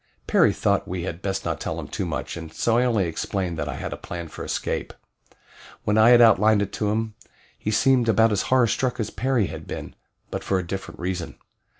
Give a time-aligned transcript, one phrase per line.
[0.25, 3.59] Perry thought we had best not tell him too much, and so I only explained
[3.59, 4.93] that I had a plan for escape.
[5.83, 7.13] When I had outlined it to him,
[7.55, 9.93] he seemed about as horror struck as Perry had been;
[10.31, 11.35] but for a different reason.